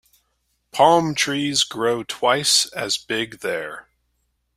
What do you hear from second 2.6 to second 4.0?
as big there.